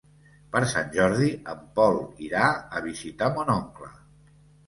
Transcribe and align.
Per 0.53 0.61
Sant 0.69 0.87
Jordi 0.95 1.27
en 1.51 1.59
Pol 1.79 1.99
irà 2.29 2.47
a 2.79 2.83
visitar 2.87 3.31
mon 3.35 3.51
oncle. 3.59 3.93